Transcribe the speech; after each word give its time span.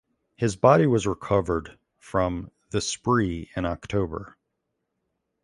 His 0.35 0.55
body 0.55 0.87
was 0.87 1.05
recovered 1.05 1.77
from 1.99 2.49
the 2.71 2.81
Spree 2.81 3.51
in 3.55 3.65
October. 3.67 4.35